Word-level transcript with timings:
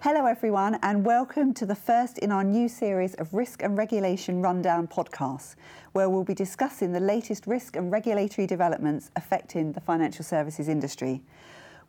Hello, 0.00 0.26
everyone, 0.26 0.78
and 0.84 1.04
welcome 1.04 1.52
to 1.54 1.66
the 1.66 1.74
first 1.74 2.18
in 2.18 2.30
our 2.30 2.44
new 2.44 2.68
series 2.68 3.14
of 3.14 3.34
Risk 3.34 3.64
and 3.64 3.76
Regulation 3.76 4.40
Rundown 4.40 4.86
podcasts, 4.86 5.56
where 5.90 6.08
we'll 6.08 6.22
be 6.22 6.34
discussing 6.34 6.92
the 6.92 7.00
latest 7.00 7.48
risk 7.48 7.74
and 7.74 7.90
regulatory 7.90 8.46
developments 8.46 9.10
affecting 9.16 9.72
the 9.72 9.80
financial 9.80 10.24
services 10.24 10.68
industry. 10.68 11.20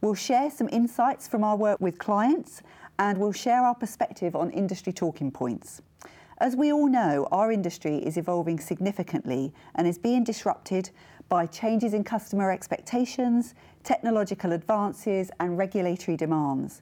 We'll 0.02 0.16
share 0.16 0.50
some 0.50 0.68
insights 0.72 1.28
from 1.28 1.44
our 1.44 1.56
work 1.56 1.80
with 1.80 2.00
clients 2.00 2.64
and 2.98 3.20
we'll 3.20 3.32
share 3.32 3.62
our 3.62 3.76
perspective 3.76 4.36
on 4.36 4.50
industry 4.50 4.92
talking 4.92 5.30
points. 5.30 5.84
As 6.40 6.56
we 6.56 6.74
all 6.74 6.88
know, 6.88 7.28
our 7.32 7.52
industry 7.52 7.98
is 7.98 8.18
evolving 8.18 8.60
significantly 8.60 9.54
and 9.76 9.86
is 9.88 10.00
being 10.00 10.24
disrupted 10.24 10.90
by 11.30 11.46
changes 11.46 11.94
in 11.94 12.04
customer 12.04 12.52
expectations, 12.52 13.54
technological 13.84 14.52
advances, 14.52 15.30
and 15.40 15.60
regulatory 15.60 16.18
demands. 16.18 16.82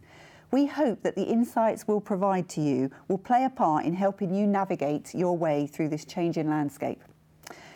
We 0.49 0.65
hope 0.65 1.03
that 1.03 1.15
the 1.15 1.25
insights 1.25 1.87
we'll 1.87 1.99
provide 1.99 2.47
to 2.49 2.61
you 2.61 2.89
will 3.09 3.17
play 3.17 3.43
a 3.43 3.49
part 3.49 3.83
in 3.83 3.93
helping 3.93 4.33
you 4.33 4.47
navigate 4.47 5.13
your 5.13 5.35
way 5.35 5.67
through 5.67 5.89
this 5.89 6.05
changing 6.05 6.49
landscape. 6.49 7.03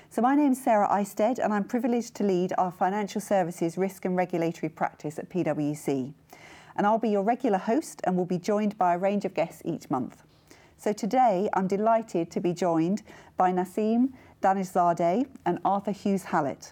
So, 0.09 0.21
my 0.21 0.35
name 0.35 0.53
is 0.53 0.63
Sarah 0.63 0.87
Eisted, 0.89 1.39
and 1.39 1.53
I'm 1.53 1.65
privileged 1.65 2.15
to 2.15 2.23
lead 2.23 2.53
our 2.57 2.71
financial 2.71 3.19
services 3.19 3.77
risk 3.77 4.05
and 4.05 4.15
regulatory 4.15 4.69
practice 4.69 5.19
at 5.19 5.29
PwC. 5.29 6.13
And 6.77 6.87
I'll 6.87 6.97
be 6.97 7.09
your 7.09 7.23
regular 7.23 7.57
host 7.57 7.99
and 8.05 8.15
will 8.15 8.25
be 8.25 8.37
joined 8.37 8.77
by 8.77 8.93
a 8.93 8.97
range 8.97 9.25
of 9.25 9.33
guests 9.33 9.61
each 9.65 9.89
month. 9.89 10.23
So, 10.77 10.93
today 10.93 11.49
I'm 11.53 11.67
delighted 11.67 12.31
to 12.31 12.39
be 12.39 12.53
joined 12.53 13.03
by 13.35 13.51
Naseem 13.51 14.13
Danishzadeh 14.41 15.27
and 15.45 15.59
Arthur 15.65 15.91
Hughes 15.91 16.23
Hallett. 16.23 16.71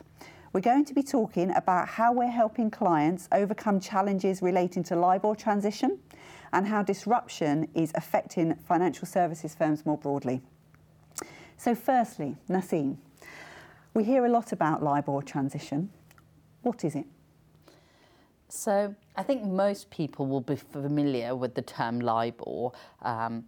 We're 0.51 0.61
going 0.61 0.85
to 0.85 0.95
be 0.95 1.03
talking 1.03 1.55
about 1.55 1.87
how 1.87 2.11
we're 2.11 2.31
helping 2.31 2.71
clients 2.71 3.27
overcome 3.31 3.79
challenges 3.79 4.41
relating 4.41 4.83
to 4.85 4.95
LIBOR 4.95 5.35
transition 5.35 5.99
and 6.51 6.65
how 6.65 6.81
disruption 6.81 7.67
is 7.75 7.91
affecting 7.93 8.55
financial 8.55 9.05
services 9.05 9.53
firms 9.53 9.85
more 9.85 9.97
broadly. 9.97 10.41
So, 11.57 11.75
firstly, 11.75 12.35
Naseem, 12.49 12.97
we 13.93 14.03
hear 14.03 14.25
a 14.25 14.29
lot 14.29 14.51
about 14.51 14.81
LIBOR 14.81 15.21
transition. 15.21 15.91
What 16.63 16.83
is 16.83 16.95
it? 16.95 17.05
So, 18.47 18.95
I 19.15 19.21
think 19.21 19.43
most 19.43 19.91
people 19.91 20.25
will 20.25 20.41
be 20.41 20.55
familiar 20.55 21.35
with 21.35 21.53
the 21.53 21.61
term 21.61 21.99
LIBOR. 21.99 22.71
Um, 23.03 23.43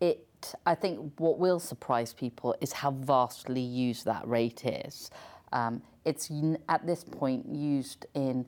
it, 0.00 0.54
I 0.64 0.76
think, 0.76 1.14
what 1.18 1.40
will 1.40 1.58
surprise 1.58 2.12
people 2.12 2.54
is 2.60 2.72
how 2.72 2.92
vastly 2.92 3.60
used 3.60 4.04
that 4.04 4.24
rate 4.28 4.64
is. 4.64 5.10
Um, 5.52 5.82
it's 6.04 6.30
at 6.68 6.86
this 6.86 7.04
point 7.04 7.46
used 7.54 8.06
in 8.14 8.46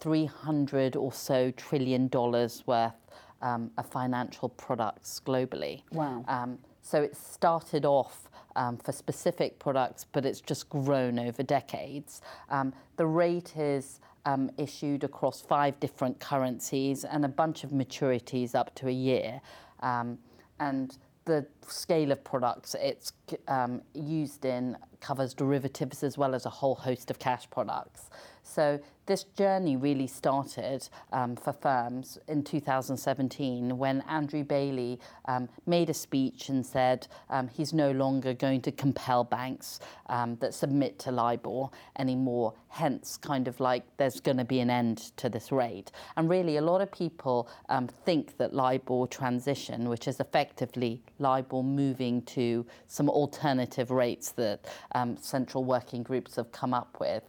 300 0.00 0.96
or 0.96 1.12
so 1.12 1.50
trillion 1.52 2.08
dollars 2.08 2.64
worth 2.66 2.94
um, 3.42 3.70
of 3.78 3.86
financial 3.86 4.48
products 4.48 5.20
globally. 5.24 5.82
Wow. 5.92 6.24
Um, 6.26 6.58
so 6.82 7.02
it 7.02 7.16
started 7.16 7.84
off 7.84 8.28
um, 8.56 8.76
for 8.78 8.92
specific 8.92 9.58
products, 9.58 10.04
but 10.10 10.24
it's 10.24 10.40
just 10.40 10.68
grown 10.68 11.18
over 11.18 11.42
decades. 11.42 12.20
Um, 12.48 12.72
the 12.96 13.06
rate 13.06 13.56
is 13.56 14.00
um, 14.26 14.50
issued 14.58 15.04
across 15.04 15.40
five 15.40 15.78
different 15.80 16.18
currencies 16.20 17.04
and 17.04 17.24
a 17.24 17.28
bunch 17.28 17.64
of 17.64 17.70
maturities 17.70 18.54
up 18.54 18.74
to 18.76 18.88
a 18.88 18.92
year. 18.92 19.40
Um, 19.80 20.18
and 20.58 20.96
the 21.30 21.46
scale 21.68 22.10
of 22.10 22.22
products 22.24 22.74
it's 22.78 23.12
um, 23.46 23.82
used 23.94 24.44
in 24.44 24.76
covers 25.00 25.32
derivatives 25.32 26.02
as 26.02 26.18
well 26.18 26.34
as 26.34 26.44
a 26.44 26.50
whole 26.50 26.74
host 26.74 27.10
of 27.10 27.18
cash 27.18 27.48
products. 27.50 28.10
So 28.50 28.80
this 29.10 29.24
journey 29.24 29.76
really 29.76 30.06
started 30.06 30.88
um, 31.12 31.34
for 31.34 31.52
firms 31.52 32.16
in 32.28 32.44
2017 32.44 33.76
when 33.76 34.02
Andrew 34.02 34.44
Bailey 34.44 35.00
um, 35.24 35.48
made 35.66 35.90
a 35.90 35.94
speech 35.94 36.48
and 36.48 36.64
said 36.64 37.08
um, 37.28 37.48
he's 37.48 37.72
no 37.72 37.90
longer 37.90 38.34
going 38.34 38.60
to 38.62 38.70
compel 38.70 39.24
banks 39.24 39.80
um, 40.06 40.36
that 40.36 40.54
submit 40.54 41.00
to 41.00 41.10
LIBOR 41.10 41.70
anymore. 41.98 42.54
Hence, 42.68 43.16
kind 43.16 43.48
of 43.48 43.58
like 43.58 43.82
there's 43.96 44.20
going 44.20 44.36
to 44.36 44.44
be 44.44 44.60
an 44.60 44.70
end 44.70 44.98
to 45.16 45.28
this 45.28 45.50
rate. 45.50 45.90
And 46.16 46.30
really, 46.30 46.56
a 46.56 46.62
lot 46.62 46.80
of 46.80 46.92
people 46.92 47.48
um, 47.68 47.88
think 47.88 48.36
that 48.38 48.54
LIBOR 48.54 49.08
transition, 49.08 49.88
which 49.88 50.06
is 50.06 50.20
effectively 50.20 51.02
LIBOR 51.18 51.64
moving 51.64 52.22
to 52.22 52.64
some 52.86 53.08
alternative 53.10 53.90
rates 53.90 54.30
that 54.32 54.66
um, 54.94 55.16
central 55.16 55.64
working 55.64 56.04
groups 56.04 56.36
have 56.36 56.52
come 56.52 56.72
up 56.72 56.98
with, 57.00 57.24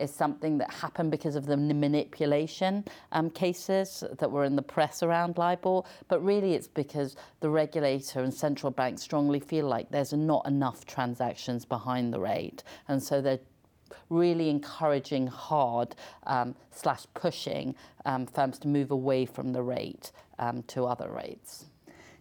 is 0.00 0.14
something 0.24 0.56
that 0.56 0.72
happened 0.72 1.10
because 1.10 1.36
of 1.36 1.44
the 1.44 1.54
manipulation 1.54 2.82
um, 3.12 3.28
cases 3.28 4.02
that 4.18 4.30
were 4.30 4.44
in 4.44 4.56
the 4.56 4.62
press 4.62 5.02
around 5.02 5.36
LIBOR. 5.36 5.82
But 6.08 6.24
really, 6.24 6.54
it's 6.54 6.66
because 6.66 7.14
the 7.40 7.50
regulator 7.50 8.20
and 8.20 8.32
central 8.32 8.70
banks 8.70 9.02
strongly 9.02 9.38
feel 9.38 9.66
like 9.66 9.90
there's 9.90 10.14
not 10.14 10.46
enough 10.46 10.86
transactions 10.86 11.66
behind 11.66 12.10
the 12.14 12.20
rate. 12.20 12.62
And 12.88 13.02
so 13.02 13.20
they're 13.20 13.44
really 14.08 14.48
encouraging 14.48 15.26
hard 15.26 15.94
um, 16.26 16.54
slash 16.70 17.04
pushing 17.12 17.74
um, 18.06 18.24
firms 18.24 18.58
to 18.60 18.68
move 18.68 18.92
away 18.92 19.26
from 19.26 19.52
the 19.52 19.62
rate 19.62 20.10
um, 20.38 20.62
to 20.68 20.86
other 20.86 21.10
rates. 21.10 21.66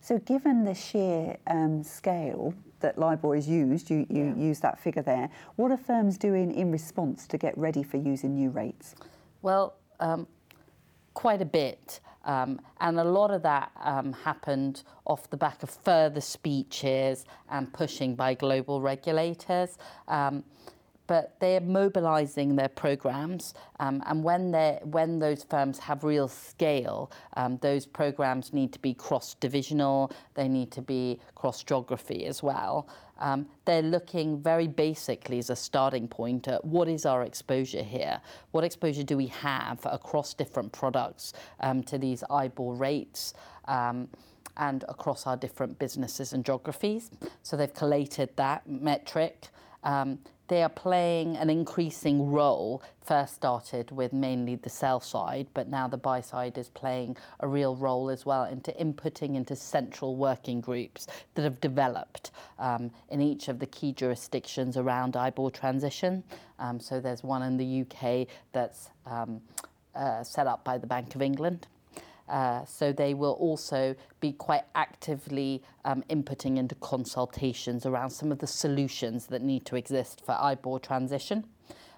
So, 0.02 0.20
given 0.20 0.66
the 0.66 0.76
sheer 0.76 1.38
um, 1.48 1.84
scale 1.84 2.54
that 2.84 3.00
LIBOR 3.00 3.36
is 3.36 3.50
used, 3.50 3.90
you, 3.90 4.06
you 4.10 4.26
yeah. 4.26 4.36
use 4.36 4.60
that 4.60 4.80
figure 4.80 5.02
there, 5.02 5.30
what 5.56 5.72
are 5.72 5.78
firms 5.78 6.18
doing 6.18 6.54
in 6.54 6.72
response 6.72 7.26
to 7.28 7.38
get 7.38 7.58
ready 7.58 7.82
for 7.82 7.98
using 7.98 8.36
new 8.36 8.52
rates? 8.52 8.94
Well, 9.42 9.76
um, 10.00 10.28
quite 11.14 11.42
a 11.42 11.46
bit. 11.46 12.00
Um, 12.26 12.62
and 12.80 13.00
a 13.00 13.04
lot 13.04 13.32
of 13.32 13.42
that 13.44 13.72
um, 13.84 14.14
happened 14.14 14.84
off 15.06 15.30
the 15.30 15.38
back 15.38 15.62
of 15.64 15.70
further 15.70 16.22
speeches 16.22 17.26
and 17.50 17.72
pushing 17.74 18.16
by 18.16 18.34
global 18.34 18.80
regulators. 18.82 19.78
Um, 20.08 20.44
but 21.14 21.40
they're 21.40 21.62
mobilizing 21.62 22.56
their 22.56 22.70
programs. 22.70 23.54
Um, 23.80 24.02
and 24.08 24.24
when, 24.24 24.52
when 24.82 25.20
those 25.20 25.44
firms 25.44 25.78
have 25.78 26.04
real 26.04 26.28
scale, 26.28 27.12
um, 27.38 27.60
those 27.62 27.86
programs 27.86 28.52
need 28.52 28.74
to 28.74 28.80
be 28.80 28.96
cross 28.96 29.36
divisional, 29.36 30.12
they 30.34 30.48
need 30.48 30.72
to 30.72 30.82
be 30.82 31.20
cross 31.36 31.62
geography 31.62 32.26
as 32.26 32.42
well. 32.42 32.90
Um, 33.20 33.46
they're 33.66 33.84
looking 33.84 34.42
very 34.42 34.68
basically 34.68 35.38
as 35.38 35.52
a 35.52 35.56
starting 35.56 36.08
point 36.08 36.48
at 36.48 36.66
what 36.66 36.88
is 36.88 37.06
our 37.06 37.22
exposure 37.22 37.84
here? 37.84 38.20
What 38.50 38.64
exposure 38.64 39.04
do 39.04 39.16
we 39.16 39.28
have 39.28 39.86
across 39.86 40.34
different 40.34 40.72
products 40.72 41.34
um, 41.60 41.84
to 41.84 42.00
these 42.00 42.24
IBOR 42.32 42.80
rates? 42.80 43.36
Um, 43.66 44.08
and 44.58 44.84
across 44.88 45.26
our 45.26 45.38
different 45.38 45.78
businesses 45.80 46.34
and 46.34 46.46
geographies. 46.46 47.10
So 47.42 47.58
they've 47.58 47.74
collated 47.74 48.30
that 48.36 48.68
metric. 48.68 49.50
Um, 49.84 50.20
they 50.50 50.62
are 50.62 50.70
playing 50.70 51.38
an 51.38 51.50
increasing 51.50 52.30
role. 52.30 52.84
First 53.02 53.36
started 53.36 53.92
with 53.92 54.12
mainly 54.12 54.56
the 54.56 54.70
sell 54.70 55.00
side, 55.00 55.48
but 55.54 55.70
now 55.70 55.88
the 55.88 55.98
buy 55.98 56.22
side 56.22 56.58
is 56.58 56.70
playing 56.70 57.18
a 57.40 57.48
real 57.48 57.76
role 57.76 58.10
as 58.10 58.26
well 58.26 58.44
into 58.44 58.72
inputting 58.74 59.36
into 59.36 59.56
central 59.56 60.16
working 60.16 60.60
groups 60.62 61.08
that 61.36 61.44
have 61.44 61.62
developed 61.62 62.32
um, 62.60 62.92
in 63.10 63.22
each 63.22 63.48
of 63.48 63.60
the 63.60 63.66
key 63.66 63.94
jurisdictions 63.94 64.76
around 64.78 65.14
IBOR 65.14 65.52
transition. 65.52 66.24
Um, 66.60 66.80
so 66.80 67.00
there's 67.00 67.24
one 67.24 67.42
in 67.42 67.58
the 67.58 67.82
UK 67.82 68.28
that's 68.52 68.90
um, 69.06 69.42
uh, 69.96 70.24
set 70.24 70.46
up 70.46 70.64
by 70.64 70.78
the 70.78 70.88
Bank 70.88 71.16
of 71.16 71.22
England. 71.22 71.68
Uh, 72.34 72.66
so 72.66 72.92
they 72.92 73.14
will 73.14 73.34
also 73.34 73.96
be 74.20 74.32
quite 74.34 74.64
actively 74.74 75.62
um, 75.86 76.04
inputting 76.10 76.58
into 76.58 76.74
consultations 76.76 77.86
around 77.86 78.10
some 78.10 78.32
of 78.32 78.40
the 78.40 78.48
solutions 78.48 79.28
that 79.28 79.44
need 79.44 79.64
to 79.68 79.76
exist 79.76 80.20
for 80.26 80.34
IBOR 80.34 80.82
transition. 80.82 81.46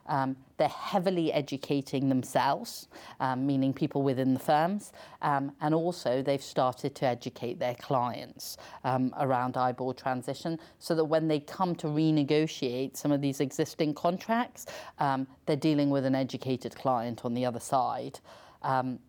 Um, 0.08 0.36
they're 0.58 0.68
heavily 0.68 1.32
educating 1.32 2.10
themselves, 2.10 2.90
um, 3.22 3.48
meaning 3.48 3.74
people 3.74 4.04
within 4.04 4.34
the 4.34 4.40
firms, 4.40 4.92
um, 5.22 5.54
and 5.62 5.74
also 5.74 6.22
they've 6.22 6.44
started 6.44 6.96
to 6.96 7.06
educate 7.06 7.58
their 7.58 7.76
clients 7.76 8.58
um, 8.84 9.14
around 9.18 9.54
IBOR 9.54 9.96
transition 9.96 10.60
so 10.80 10.96
that 10.96 11.06
when 11.06 11.30
they 11.30 11.40
come 11.40 11.76
to 11.76 11.88
renegotiate 11.88 12.98
some 12.98 13.14
of 13.14 13.22
these 13.22 13.40
existing 13.40 13.94
contracts, 13.94 14.66
um, 15.00 15.28
they're 15.46 15.56
dealing 15.56 15.90
with 15.90 16.06
an 16.06 16.14
educated 16.14 16.76
client 16.76 17.24
on 17.24 17.34
the 17.34 17.46
other 17.46 17.62
side. 17.62 18.20
Um, 18.62 19.00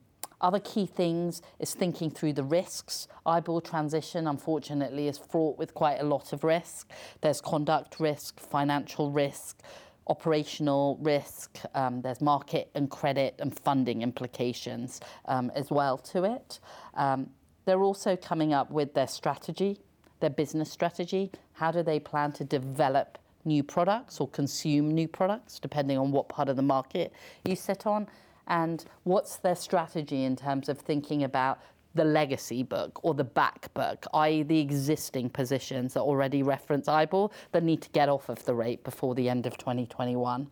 other 0.41 0.61
key 0.61 0.87
things 0.87 1.41
is 1.59 1.75
thinking 1.75 2.11
through 2.11 2.35
the 2.35 2.44
risks. 2.44 3.09
IBOR 3.25 3.65
transition, 3.65 4.27
unfortunately, 4.27 5.09
is 5.09 5.19
fraught 5.19 5.59
with 5.59 5.75
quite 5.75 6.00
a 6.00 6.05
lot 6.05 6.33
of 6.33 6.44
risk. 6.44 6.91
There's 7.23 7.41
conduct 7.41 7.99
risk, 7.99 8.38
financial 8.41 9.11
risk, 9.11 9.62
operational 10.09 10.99
risk, 11.00 11.59
um, 11.75 12.00
there's 12.03 12.21
market 12.21 12.71
and 12.75 12.91
credit 12.91 13.35
and 13.38 13.59
funding 13.59 14.03
implications 14.03 15.00
um, 15.27 15.50
as 15.55 15.71
well 15.71 15.99
to 15.99 16.25
it. 16.25 16.61
Um, 16.94 17.31
they're 17.65 17.83
also 17.83 18.15
coming 18.15 18.53
up 18.53 18.71
with 18.71 18.94
their 18.94 19.09
strategy, 19.09 19.81
their 20.21 20.31
business 20.31 20.71
strategy. 20.71 21.33
How 21.55 21.73
do 21.73 21.83
they 21.83 21.99
plan 21.99 22.33
to 22.33 22.44
develop 22.44 23.19
new 23.44 23.62
products 23.62 24.21
or 24.21 24.29
consume 24.29 24.91
new 24.91 25.09
products, 25.09 25.59
depending 25.59 25.99
on 25.99 26.12
what 26.12 26.29
part 26.29 26.49
of 26.49 26.56
the 26.56 26.62
market 26.62 27.12
you 27.44 27.56
sit 27.56 27.87
on? 27.87 28.06
And 28.47 28.85
what's 29.05 29.37
their 29.37 29.57
strategy 29.57 30.25
in 30.25 30.37
terms 30.37 30.69
of 30.69 30.79
thinking 30.79 31.25
about 31.25 31.61
the 31.97 32.05
legacy 32.05 32.63
book 32.63 33.01
or 33.03 33.15
the 33.15 33.25
back 33.25 33.73
book, 33.75 34.07
i.e., 34.15 34.43
the 34.43 34.61
existing 34.61 35.31
positions 35.31 35.95
that 35.95 36.01
already 36.01 36.43
reference 36.43 36.87
IBOR 36.87 37.33
that 37.53 37.63
need 37.63 37.83
to 37.83 37.89
get 37.91 38.09
off 38.09 38.29
of 38.29 38.45
the 38.45 38.55
rate 38.55 38.85
before 38.85 39.15
the 39.15 39.29
end 39.29 39.47
of 39.47 39.57
2021. 39.57 40.47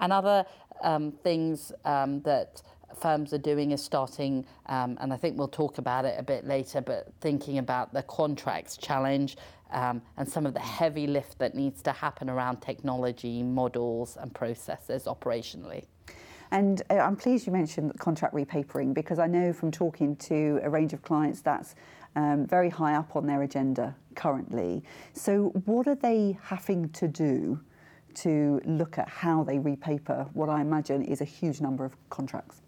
And 0.00 0.12
other 0.12 0.46
um, 0.82 1.12
things 1.12 1.72
um, 1.84 2.22
that 2.22 2.62
firms 2.96 3.32
are 3.32 3.38
doing 3.38 3.72
is 3.72 3.82
starting, 3.82 4.46
um, 4.66 4.96
and 5.00 5.12
I 5.12 5.16
think 5.16 5.38
we'll 5.38 5.48
talk 5.48 5.78
about 5.78 6.04
it 6.04 6.16
a 6.18 6.22
bit 6.22 6.46
later, 6.46 6.80
but 6.80 7.12
thinking 7.20 7.58
about 7.58 7.92
the 7.92 8.02
contracts 8.04 8.76
challenge 8.76 9.36
um, 9.70 10.00
and 10.16 10.28
some 10.28 10.46
of 10.46 10.54
the 10.54 10.60
heavy 10.60 11.06
lift 11.06 11.38
that 11.38 11.54
needs 11.54 11.82
to 11.82 11.92
happen 11.92 12.30
around 12.30 12.62
technology, 12.62 13.42
models, 13.42 14.16
and 14.18 14.34
processes 14.34 15.04
operationally. 15.04 15.84
And 16.50 16.82
uh, 16.90 16.94
I'm 16.94 17.16
pleased 17.16 17.46
you 17.46 17.52
mentioned 17.52 17.98
contract 17.98 18.34
repapering 18.34 18.94
because 18.94 19.18
I 19.18 19.26
know 19.26 19.52
from 19.52 19.70
talking 19.70 20.16
to 20.16 20.60
a 20.62 20.70
range 20.70 20.92
of 20.92 21.02
clients 21.02 21.40
that's 21.40 21.74
um, 22.16 22.46
very 22.46 22.70
high 22.70 22.94
up 22.94 23.16
on 23.16 23.26
their 23.26 23.42
agenda 23.42 23.94
currently. 24.14 24.82
So, 25.12 25.50
what 25.66 25.86
are 25.86 25.94
they 25.94 26.38
having 26.42 26.88
to 26.90 27.06
do 27.06 27.60
to 28.14 28.60
look 28.64 28.98
at 28.98 29.08
how 29.08 29.44
they 29.44 29.58
repaper 29.58 30.26
what 30.32 30.48
I 30.48 30.60
imagine 30.60 31.02
is 31.02 31.20
a 31.20 31.24
huge 31.24 31.60
number 31.60 31.84
of 31.84 31.94
contracts? 32.10 32.62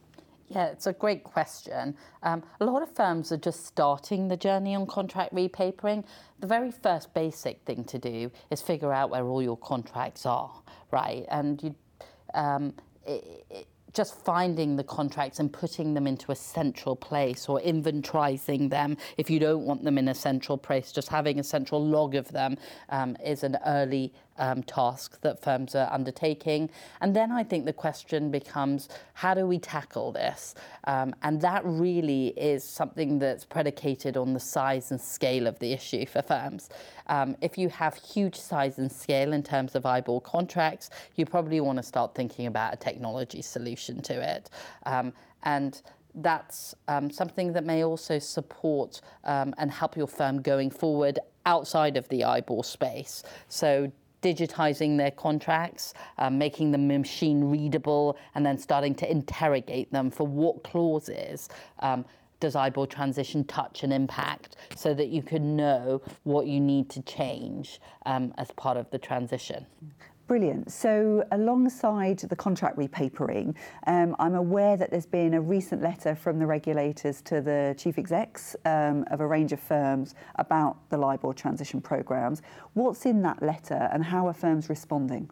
Yeah, 0.49 0.67
it's 0.67 0.89
a 0.89 0.93
great 0.93 1.23
question. 1.23 1.97
Um, 2.25 2.43
a 2.61 2.65
lot 2.65 2.83
of 2.83 2.91
firms 2.95 3.31
are 3.31 3.37
just 3.37 3.67
starting 3.67 4.27
the 4.27 4.37
journey 4.37 4.75
on 4.75 4.85
contract 4.85 5.33
repapering. 5.33 6.05
The 6.41 6.49
very 6.49 6.73
first 6.73 7.15
basic 7.15 7.63
thing 7.65 7.85
to 7.85 7.99
do 7.99 8.33
is 8.51 8.61
figure 8.61 8.93
out 8.93 9.11
where 9.11 9.25
all 9.27 9.43
your 9.43 9.57
contracts 9.57 10.27
are, 10.27 10.53
right? 10.91 11.25
And 11.31 11.63
you, 11.63 11.75
um, 12.35 12.75
just 13.93 14.15
finding 14.25 14.77
the 14.77 14.85
contracts 14.85 15.41
and 15.41 15.53
putting 15.53 15.95
them 15.95 16.07
into 16.07 16.33
a 16.33 16.37
central 16.37 16.95
place 16.95 17.49
or 17.49 17.61
inventorizing 17.61 18.71
them. 18.71 18.97
If 19.17 19.31
you 19.31 19.41
don't 19.41 19.65
want 19.65 19.85
them 19.85 19.99
in 19.99 20.09
a 20.09 20.15
central 20.15 20.59
place, 20.59 20.93
just 20.93 21.09
having 21.09 21.39
a 21.41 21.45
central 21.45 21.85
log 21.85 22.15
of 22.15 22.29
them 22.29 22.57
um, 22.91 23.17
is 23.25 23.43
an 23.43 23.59
early 23.67 24.13
um, 24.41 24.63
task 24.65 25.21
that 25.21 25.41
firms 25.41 25.75
are 25.75 25.89
undertaking. 25.93 26.71
And 27.01 27.15
then 27.15 27.31
I 27.31 27.45
think 27.45 27.67
the 27.67 27.73
question 27.73 28.31
becomes 28.31 28.89
how 29.15 29.35
do 29.35 29.47
we 29.47 29.59
tackle 29.59 30.11
this? 30.11 30.55
Um, 30.85 31.15
and 31.23 31.41
that 31.43 31.63
really 31.65 32.29
is 32.29 32.65
something 32.65 33.19
that's 33.19 33.45
predicated 33.45 34.17
on 34.17 34.33
the 34.33 34.41
size 34.41 34.91
and 34.91 35.01
scale 35.01 35.47
of 35.47 35.59
the 35.61 35.73
issue 35.73 36.07
for 36.07 36.23
firms. 36.23 36.71
Um, 37.07 37.37
if 37.41 37.59
you 37.59 37.69
have 37.69 37.95
huge 37.95 38.37
size 38.37 38.79
and 38.79 38.91
scale 38.91 39.33
in 39.33 39.43
terms 39.43 39.75
of 39.75 39.85
IBOR 39.85 40.23
contracts, 40.23 40.91
you 41.17 41.27
probably 41.27 41.61
want 41.61 41.77
to 41.77 41.83
start 41.83 42.15
thinking 42.15 42.47
about 42.47 42.73
a 42.75 42.77
technology 42.77 43.43
solution 43.43 44.01
to 44.03 44.37
it. 44.37 44.51
Um, 44.87 45.13
and 45.43 45.81
that's 46.15 46.75
um, 46.89 47.11
something 47.11 47.53
that 47.53 47.65
may 47.65 47.85
also 47.85 48.19
support 48.19 49.01
um, 49.25 49.55
and 49.59 49.71
help 49.71 49.97
your 49.97 50.07
firm 50.07 50.43
going 50.43 50.71
forward 50.71 51.19
outside 51.47 51.97
of 51.97 52.09
the 52.09 52.21
IBOR 52.21 52.65
space. 52.65 53.23
So 53.49 53.91
digitizing 54.23 54.97
their 54.97 55.11
contracts, 55.11 55.95
um, 56.19 56.39
making 56.39 56.71
them 56.73 56.89
machine 56.89 57.45
readable, 57.51 58.19
and 58.35 58.45
then 58.45 58.59
starting 58.59 58.95
to 58.97 59.11
interrogate 59.11 59.91
them 59.93 60.11
for 60.11 60.27
what 60.27 60.63
clauses 60.63 61.49
um, 61.81 62.05
does 62.41 62.55
IBOR 62.55 62.89
transition 62.89 63.45
touch 63.45 63.83
and 63.83 63.93
impact 63.93 64.57
so 64.75 64.95
that 64.95 65.09
you 65.09 65.23
can 65.23 65.57
know 65.57 66.01
what 66.25 66.47
you 66.47 66.59
need 66.59 66.89
to 66.91 67.03
change 67.03 67.81
um, 68.07 68.33
as 68.39 68.51
part 68.53 68.77
of 68.77 68.91
the 68.91 68.99
transition. 68.99 69.67
Brilliant. 70.31 70.71
So, 70.71 71.25
alongside 71.33 72.21
the 72.21 72.37
contract 72.37 72.79
repapering, 72.79 73.57
um, 73.89 74.15
I'm 74.21 74.37
aware 74.37 74.77
that 74.77 74.93
there's 74.93 75.05
been 75.05 75.35
a 75.35 75.41
recent 75.41 75.83
letter 75.83 76.15
from 76.15 76.39
the 76.39 76.47
regulators 76.47 77.21
to 77.23 77.41
the 77.41 77.75
chief 77.77 77.99
execs 77.99 78.55
um, 78.65 79.05
of 79.11 79.21
a 79.21 79.27
range 79.27 79.51
of 79.51 79.59
firms 79.59 80.15
about 80.37 80.89
the 80.89 80.97
LIBOR 80.97 81.33
transition 81.33 81.81
programs. 81.81 82.43
What's 82.75 83.07
in 83.07 83.23
that 83.23 83.43
letter 83.43 83.89
and 83.93 84.05
how 84.05 84.29
are 84.29 84.33
firms 84.33 84.69
responding? 84.69 85.29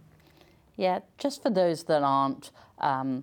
Yeah, 0.77 0.99
just 1.17 1.45
for 1.45 1.51
those 1.51 1.85
that 1.85 2.03
aren't 2.03 2.51
um, 2.79 3.23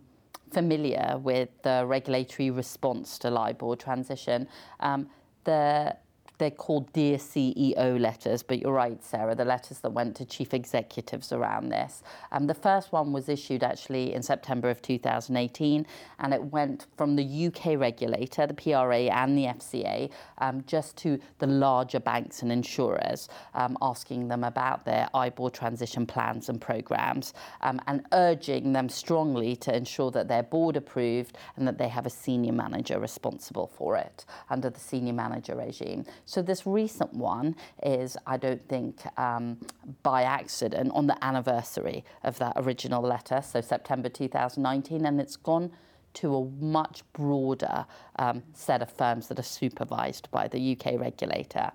familiar 0.54 1.18
with 1.22 1.50
the 1.64 1.84
regulatory 1.86 2.52
response 2.52 3.20
to 3.20 3.30
LIBOR 3.30 3.76
transition, 3.76 4.48
um, 4.80 5.10
the 5.44 5.98
they're 6.38 6.52
called 6.52 6.92
Dear 6.94 7.18
CEO 7.18 8.00
letters, 8.00 8.44
but 8.44 8.60
you're 8.60 8.74
right, 8.74 9.04
Sarah, 9.04 9.36
the 9.36 9.46
letters 9.46 9.80
that 9.80 9.92
went 9.92 10.16
to 10.18 10.26
chief 10.26 10.54
executives 10.54 11.32
around 11.32 11.70
this. 11.70 12.04
Um, 12.32 12.48
the 12.48 12.54
first 12.54 12.92
one 12.92 13.14
was 13.14 13.30
issued 13.30 13.64
actually 13.64 14.14
in 14.14 14.22
September 14.22 14.70
of 14.70 14.82
2018, 14.82 15.86
and 16.20 16.34
it 16.34 16.44
went 16.44 16.88
from 16.98 17.16
the 17.16 17.48
UK 17.48 17.80
regulator, 17.80 18.48
the 18.48 18.54
PRA, 18.54 19.04
and 19.04 19.38
the 19.38 19.46
FCA, 19.46 20.10
um, 20.40 20.64
just 20.68 20.98
to 20.98 21.20
the 21.40 21.48
larger 21.48 22.00
banks 22.00 22.42
and 22.42 22.52
insurers, 22.52 23.30
um, 23.54 23.78
asking 23.82 24.28
them 24.28 24.44
about 24.44 24.86
their 24.86 25.10
IBOR 25.14 25.52
transition 25.52 26.06
plans 26.06 26.50
and 26.50 26.60
programs, 26.60 27.34
um, 27.62 27.80
and 27.88 28.06
urging 28.12 28.74
them 28.74 28.90
strongly 28.90 29.56
to 29.56 29.76
ensure 29.76 30.12
that 30.12 30.28
they're 30.28 30.44
board 30.44 30.76
approved 30.76 31.38
and 31.56 31.68
that 31.68 31.78
they 31.78 31.88
have 31.88 32.06
a 32.06 32.10
senior 32.10 32.54
manager 32.54 33.00
responsible 33.00 33.68
for 33.68 33.96
it 33.98 34.26
under 34.50 34.70
the 34.70 34.80
senior 34.80 35.14
manager 35.14 35.56
regime. 35.56 36.06
So 36.26 36.42
this 36.42 36.66
recent 36.66 37.14
one 37.14 37.56
is, 37.84 38.18
I 38.26 38.38
don't 38.38 38.68
think, 38.68 39.02
um, 39.18 39.60
by 40.02 40.24
accident 40.24 40.92
on 40.94 41.08
the 41.08 41.24
anniversary 41.24 42.04
of 42.24 42.40
that 42.40 42.54
original 42.56 43.02
letter, 43.02 43.42
so 43.42 43.62
September 43.62 44.10
2019, 44.10 45.06
and 45.06 45.22
it's 45.22 45.36
gone 45.36 45.72
to 46.16 46.36
a 46.36 46.46
much 46.64 47.04
broader 47.14 47.86
um, 48.18 48.42
set 48.54 48.82
of 48.82 48.90
firms 48.90 49.28
that 49.28 49.38
are 49.38 49.44
supervised 49.44 50.32
by 50.32 50.48
the 50.48 50.78
UK 50.78 51.00
regulator. 51.00 51.72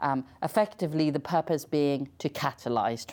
Um, 0.00 0.24
effectively, 0.42 1.10
the 1.10 1.20
purpose 1.20 1.64
being 1.64 2.08
to 2.18 2.28
catalyse 2.28 3.06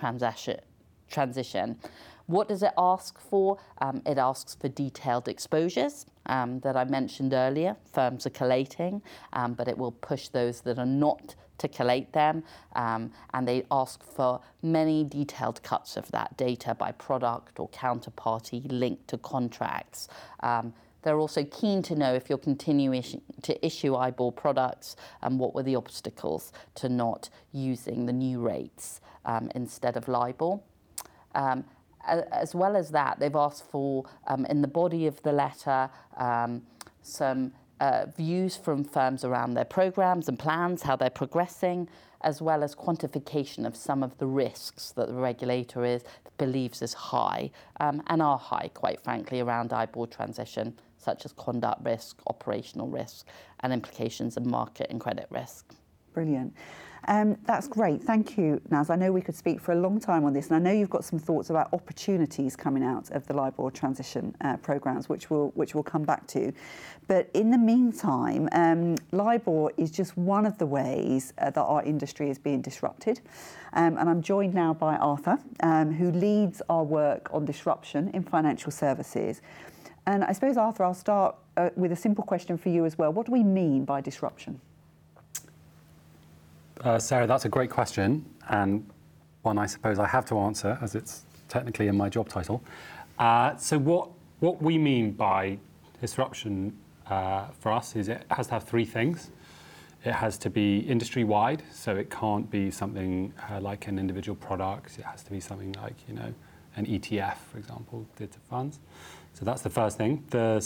transition. 1.10 1.78
What 2.26 2.48
does 2.48 2.64
it 2.64 2.72
ask 2.78 3.20
for? 3.20 3.60
Um, 3.80 4.02
it 4.06 4.18
asks 4.18 4.56
for 4.56 4.70
detailed 4.70 5.28
exposures 5.28 6.06
um, 6.30 6.60
that 6.62 6.78
I 6.78 6.86
mentioned 6.86 7.34
earlier. 7.34 7.76
Firms 7.92 8.26
are 8.26 8.30
collating, 8.32 9.02
um, 9.34 9.54
but 9.54 9.68
it 9.68 9.78
will 9.78 9.92
push 9.92 10.30
those 10.30 10.62
that 10.62 10.80
are 10.80 10.86
not 10.86 11.36
to 11.58 11.68
collate 11.68 12.14
them. 12.14 12.44
Um, 12.76 13.12
and 13.34 13.48
they 13.48 13.66
ask 13.70 14.02
for 14.04 14.40
many 14.62 15.04
detailed 15.04 15.62
cuts 15.64 15.98
of 15.98 16.10
that 16.12 16.38
data 16.38 16.74
by 16.76 16.94
product 16.94 17.60
or 17.60 17.68
counterparty 17.70 18.62
linked 18.72 19.10
to 19.10 19.18
contracts. 19.18 20.08
Um, 20.42 20.74
they're 21.02 21.20
also 21.20 21.46
keen 21.46 21.82
to 21.84 21.96
know 21.96 22.14
if 22.14 22.30
you're 22.30 22.38
continuing 22.38 23.04
to 23.42 23.66
issue 23.66 23.94
IBOR 23.94 24.36
products 24.36 24.96
and 25.22 25.40
what 25.40 25.56
were 25.56 25.64
the 25.64 25.76
obstacles 25.76 26.52
to 26.76 26.90
not 26.90 27.30
using 27.52 28.06
the 28.06 28.14
new 28.14 28.40
rates 28.40 29.00
um, 29.26 29.50
instead 29.56 29.96
of 29.96 30.08
LIBOR. 30.08 30.60
Um, 31.36 31.64
as 32.32 32.56
well 32.56 32.76
as 32.76 32.92
that, 32.92 33.20
they've 33.20 33.36
asked 33.36 33.66
for, 33.70 34.06
um, 34.28 34.46
in 34.46 34.62
the 34.62 34.68
body 34.68 35.08
of 35.08 35.22
the 35.24 35.32
letter, 35.32 35.90
um, 36.18 36.64
some 37.02 37.54
uh, 37.80 38.06
views 38.18 38.58
from 38.58 38.84
firms 38.84 39.24
around 39.24 39.54
their 39.54 39.66
programs 39.66 40.28
and 40.28 40.38
plans, 40.38 40.82
how 40.82 40.96
they're 40.96 41.10
progressing, 41.10 41.88
as 42.22 42.42
well 42.42 42.64
as 42.64 42.76
quantification 42.76 43.66
of 43.66 43.76
some 43.76 44.04
of 44.04 44.18
the 44.18 44.28
risks 44.28 44.92
that 44.92 45.08
the 45.08 45.14
regulator 45.14 45.86
is 45.86 46.04
believes 46.38 46.82
is 46.82 46.94
high 46.94 47.52
um, 47.80 48.02
and 48.08 48.22
are 48.22 48.38
high, 48.38 48.70
quite 48.74 49.00
frankly, 49.02 49.40
around 49.40 49.70
IBOR 49.70 50.10
transition, 50.10 50.78
such 50.98 51.26
as 51.26 51.34
conduct 51.34 51.84
risk, 51.86 52.20
operational 52.28 52.88
risk, 52.88 53.28
and 53.60 53.72
implications 53.72 54.38
of 54.38 54.46
market 54.46 54.88
and 54.90 55.00
credit 55.00 55.28
risk. 55.30 55.74
Brilliant. 56.14 56.54
Um, 57.08 57.38
that's 57.46 57.68
great. 57.68 58.04
Thank 58.04 58.38
you, 58.38 58.62
Naz. 58.70 58.90
I 58.90 58.96
know 58.96 59.12
we 59.12 59.22
could 59.22 59.36
speak 59.36 59.60
for 59.60 59.72
a 59.72 59.76
long 59.76 60.00
time 60.00 60.26
on 60.26 60.34
this, 60.34 60.52
and 60.52 60.56
I 60.56 60.60
know 60.60 60.78
you've 60.78 60.90
got 60.90 61.04
some 61.04 61.18
thoughts 61.18 61.50
about 61.50 61.74
opportunities 61.74 62.56
coming 62.56 62.84
out 62.84 63.10
of 63.12 63.26
the 63.26 63.34
LIBOR 63.34 63.72
transition 63.72 64.36
uh, 64.42 64.58
programs, 64.58 65.10
which 65.10 65.30
we'll, 65.30 65.48
which 65.56 65.74
we'll 65.74 65.84
come 65.84 66.04
back 66.04 66.28
to. 66.28 66.54
But 67.08 67.30
in 67.34 67.50
the 67.50 67.58
meantime, 67.58 68.48
um, 68.52 68.96
LIBOR 69.12 69.72
is 69.78 69.90
just 69.90 70.18
one 70.18 70.46
of 70.46 70.58
the 70.60 70.68
ways 70.68 71.34
uh, 71.40 71.50
that 71.50 71.62
our 71.62 71.82
industry 71.84 72.30
is 72.30 72.38
being 72.38 72.62
disrupted. 72.62 73.22
Um, 73.74 73.98
and 73.98 74.10
I'm 74.10 74.22
joined 74.22 74.54
now 74.54 74.74
by 74.74 74.96
Arthur, 74.98 75.40
um, 75.64 75.92
who 75.92 76.12
leads 76.12 76.62
our 76.70 76.84
work 76.84 77.30
on 77.34 77.46
disruption 77.46 78.12
in 78.14 78.24
financial 78.24 78.72
services. 78.72 79.42
And 80.06 80.24
I 80.24 80.32
suppose, 80.34 80.58
Arthur, 80.58 80.84
I'll 80.84 80.94
start 80.94 81.36
uh, 81.58 81.70
with 81.76 81.92
a 81.92 81.96
simple 81.96 82.24
question 82.24 82.58
for 82.58 82.70
you 82.70 82.86
as 82.86 82.98
well. 82.98 83.12
What 83.12 83.26
do 83.26 83.32
we 83.32 83.44
mean 83.44 83.86
by 83.86 84.02
disruption? 84.02 84.62
Uh, 86.82 86.98
Sarah, 86.98 87.28
that's 87.28 87.44
a 87.44 87.50
great 87.50 87.70
question, 87.70 88.26
and 88.48 88.90
one 89.42 89.58
I 89.58 89.66
suppose 89.66 90.00
I 90.00 90.08
have 90.08 90.24
to 90.28 90.40
answer 90.40 90.78
as 90.82 90.96
it's 90.96 91.26
technically 91.50 91.90
in 91.90 91.98
my 91.98 92.08
job 92.08 92.30
title. 92.30 92.64
Uh, 93.18 93.58
so, 93.58 93.78
what, 93.78 94.10
what 94.40 94.62
we 94.62 94.78
mean 94.78 95.12
by 95.12 95.58
disruption 96.00 96.78
uh, 97.08 97.48
for 97.60 97.74
us 97.74 97.98
is 97.98 98.08
it 98.08 98.26
has 98.32 98.48
to 98.48 98.54
have 98.54 98.64
three 98.64 98.86
things. 98.86 99.32
It 100.06 100.14
has 100.14 100.38
to 100.38 100.50
be 100.50 100.80
industry 100.80 101.26
wide, 101.26 101.64
so 101.70 101.98
it 101.98 102.10
can't 102.10 102.50
be 102.50 102.72
something 102.72 103.34
uh, 103.50 103.60
like 103.60 103.88
an 103.88 104.00
individual 104.00 104.38
product. 104.38 104.98
It 104.98 105.04
has 105.04 105.22
to 105.24 105.32
be 105.32 105.42
something 105.42 105.74
like, 105.74 105.96
you 106.08 106.14
know, 106.14 106.34
an 106.78 106.86
ETF, 106.86 107.36
for 107.52 107.58
example, 107.58 108.08
to 108.16 108.28
funds. 108.50 108.80
So 109.34 109.44
that's 109.44 109.62
the 109.62 109.70
first 109.70 109.98
thing. 109.98 110.24
The 110.30 110.66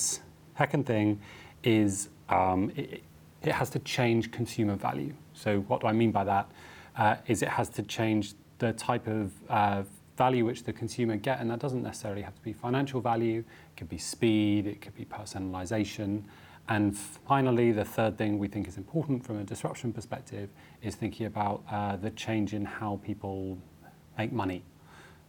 second 0.56 0.86
thing 0.86 1.20
is 1.64 2.10
um, 2.30 2.72
it, 2.76 3.02
it 3.44 3.54
has 3.54 3.70
to 3.72 3.80
change 3.80 4.32
consumer 4.32 4.76
value. 4.76 5.14
So, 5.34 5.62
what 5.62 5.82
do 5.82 5.88
I 5.88 5.94
mean 5.94 6.12
by 6.12 6.24
that? 6.24 6.52
Uh, 6.96 7.16
is 7.28 7.42
it 7.42 7.50
has 7.50 7.70
to 7.70 7.84
change 7.84 8.34
the 8.60 8.74
type 8.74 9.08
of 9.08 9.32
uh, 9.50 9.84
value 10.16 10.46
which 10.46 10.64
the 10.64 10.74
consumer 10.74 11.16
get, 11.16 11.40
and 11.40 11.50
that 11.50 11.60
doesn't 11.60 11.84
necessarily 11.84 12.22
have 12.22 12.36
to 12.36 12.42
be 12.42 12.54
financial 12.54 13.02
value. 13.02 13.40
It 13.40 13.78
could 13.78 13.90
be 13.90 13.98
speed, 13.98 14.68
it 14.68 14.82
could 14.82 14.96
be 14.96 15.06
personalization, 15.06 16.24
and 16.70 16.98
finally, 16.98 17.72
the 17.72 17.84
third 17.84 18.18
thing 18.18 18.40
we 18.40 18.48
think 18.48 18.68
is 18.68 18.78
important 18.78 19.26
from 19.26 19.38
a 19.40 19.44
disruption 19.44 19.92
perspective 19.92 20.50
is 20.82 20.96
thinking 20.96 21.26
about 21.26 21.64
uh, 21.70 21.98
the 21.98 22.10
change 22.12 22.54
in 22.54 22.64
how 22.64 23.02
people 23.04 23.58
make 24.18 24.32
money. 24.32 24.64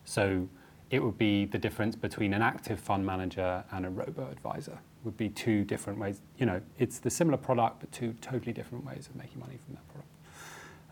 So 0.05 0.49
it 0.91 1.03
would 1.03 1.19
be 1.19 1.47
the 1.47 1.59
difference 1.59 1.97
between 1.97 2.35
an 2.35 2.43
active 2.43 2.79
fund 2.79 3.05
manager 3.05 3.65
and 3.73 3.85
a 3.85 3.91
robo 3.91 4.31
advisor 4.31 4.79
would 5.05 5.17
be 5.17 5.29
two 5.29 5.65
different 5.65 5.99
ways. 5.99 6.21
You 6.39 6.47
know, 6.47 6.61
it's 6.79 6.99
the 6.99 7.11
similar 7.11 7.37
product, 7.37 7.81
but 7.81 7.93
two 7.93 8.15
totally 8.21 8.53
different 8.53 8.85
ways 8.85 9.09
of 9.09 9.17
making 9.17 9.41
money 9.41 9.59
from 9.65 9.75
that 9.75 9.89
product. 9.89 10.11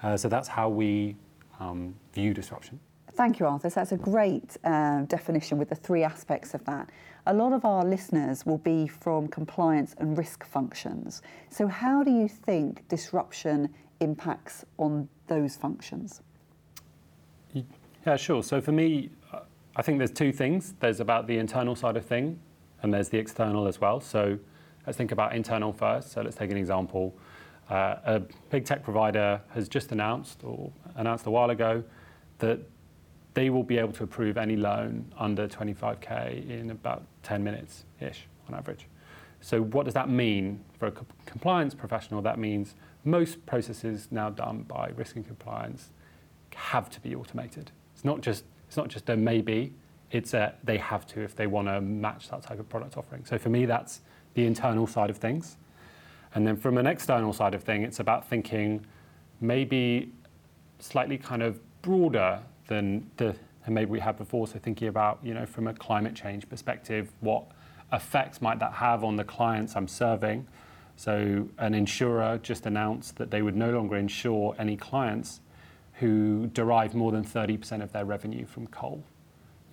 Uh, 0.03 0.17
so 0.17 0.29
that's 0.29 0.49
how 0.49 0.69
we 0.69 1.17
um, 1.61 1.95
view 2.13 2.35
disruption. 2.35 2.79
Thank 3.15 3.39
you, 3.39 3.47
Arthur. 3.47 3.69
So 3.69 3.81
that's 3.81 3.93
a 3.93 3.97
great 3.97 4.57
uh, 4.65 5.03
definition 5.03 5.59
with 5.59 5.69
the 5.69 5.75
three 5.75 6.03
aspects 6.03 6.55
of 6.55 6.65
that. 6.65 6.89
A 7.27 7.35
lot 7.35 7.53
of 7.53 7.65
our 7.65 7.85
listeners 7.85 8.45
will 8.45 8.59
be 8.59 8.89
from 8.89 9.29
compliance 9.29 9.95
and 9.99 10.17
risk 10.19 10.45
functions. 10.45 11.23
So, 11.51 11.69
how 11.69 12.03
do 12.03 12.11
you 12.11 12.27
think 12.27 12.89
disruption 12.89 13.73
impacts 14.01 14.65
on 14.79 15.09
those 15.29 15.55
functions? 15.55 16.21
Yeah, 18.05 18.17
sure. 18.17 18.43
So, 18.43 18.61
for 18.61 18.73
me, 18.73 19.11
I 19.77 19.83
think 19.83 19.99
there's 19.99 20.11
two 20.11 20.33
things 20.33 20.75
there's 20.81 21.01
about 21.01 21.27
the 21.27 21.39
internal 21.39 21.77
side 21.77 21.97
of 21.97 22.05
thing, 22.05 22.41
and 22.83 22.93
there's 22.93 23.09
the 23.09 23.19
external 23.19 23.67
as 23.67 23.81
well. 23.81 24.01
So, 24.01 24.39
let's 24.87 24.99
think 24.99 25.13
about 25.13 25.35
internal 25.35 25.73
first. 25.73 26.13
So, 26.13 26.23
let's 26.23 26.37
take 26.37 26.51
an 26.51 26.57
example. 26.57 27.15
Uh, 27.71 27.97
a 28.05 28.23
big 28.51 28.65
tech 28.65 28.83
provider 28.83 29.41
has 29.51 29.69
just 29.69 29.93
announced, 29.93 30.43
or 30.45 30.71
announced 30.97 31.27
a 31.27 31.31
while 31.31 31.51
ago, 31.51 31.83
that 32.39 32.61
they 33.35 33.51
will 33.51 33.63
be 33.63 33.79
able 33.79 33.93
to 33.93 34.05
approve 34.05 34.37
any 34.37 34.57
loan 34.57 35.11
under 35.17 35.49
25k 35.49 36.49
in 36.51 36.71
about 36.71 37.05
10 37.23 37.43
minutes 37.43 37.85
ish 38.01 38.27
on 38.49 38.55
average. 38.55 38.87
So, 39.41 39.63
what 39.63 39.85
does 39.85 39.95
that 39.95 40.09
mean 40.09 40.65
for 40.79 40.87
a 40.87 40.93
compliance 41.27 41.75
professional? 41.75 42.23
That 42.23 42.39
means 42.39 42.75
most 43.05 43.45
processes 43.47 44.09
now 44.11 44.31
done 44.31 44.63
by 44.63 44.91
risk 44.97 45.17
and 45.17 45.27
compliance 45.27 45.91
have 46.55 46.91
to 46.91 47.01
be 47.01 47.15
automated. 47.15 47.73
It's 47.95 48.05
not 48.05 48.21
just 48.21 48.45
it's 48.69 48.77
not 48.77 48.89
just 48.89 49.09
a 49.11 49.17
maybe. 49.17 49.75
It's 50.13 50.35
a 50.35 50.55
they 50.63 50.79
have 50.79 51.07
to 51.09 51.21
if 51.23 51.35
they 51.35 51.49
want 51.49 51.67
to 51.69 51.81
match 51.81 52.29
that 52.29 52.43
type 52.43 52.61
of 52.61 52.69
product 52.69 52.97
offering. 52.97 53.25
So 53.25 53.39
for 53.39 53.49
me, 53.49 53.67
that's 53.67 54.01
the 54.35 54.47
internal 54.47 54.87
side 54.87 55.11
of 55.11 55.17
things. 55.17 55.57
And 56.35 56.47
then 56.47 56.57
from 56.57 56.79
an 56.79 56.87
external 56.87 57.33
side 57.33 57.55
of 57.55 57.65
thing, 57.65 57.83
it's 57.83 57.99
about 57.99 58.29
thinking 58.29 58.87
maybe 59.41 60.13
slightly 60.79 61.19
kind 61.19 61.43
of 61.43 61.61
broader 61.83 62.41
than 62.69 63.11
the 63.17 63.35
and 63.65 63.75
maybe 63.75 63.91
we 63.91 64.01
had 64.01 64.19
before. 64.19 64.47
So 64.47 64.59
thinking 64.59 64.89
about, 64.89 65.21
you 65.23 65.35
know, 65.35 65.47
from 65.47 65.69
a 65.69 65.75
climate 65.75 66.15
change 66.15 66.49
perspective, 66.49 67.13
what 67.21 67.45
effects 67.93 68.41
might 68.41 68.59
that 68.59 68.73
have 68.75 69.05
on 69.05 69.17
the 69.17 69.25
clients 69.25 69.77
I'm 69.77 69.89
serving? 69.89 70.47
So 70.97 71.49
an 71.59 71.75
insurer 71.75 72.39
just 72.43 72.67
announced 72.67 73.17
that 73.17 73.31
they 73.31 73.43
would 73.43 73.57
no 73.57 73.71
longer 73.71 73.97
insure 73.97 74.55
any 74.59 74.77
clients 74.77 75.41
who 75.95 76.49
derive 76.49 76.95
more 76.95 77.13
than 77.13 77.25
30% 77.25 77.83
of 77.83 77.93
their 77.93 78.05
revenue 78.05 78.47
from 78.47 78.67
coal. 78.67 79.05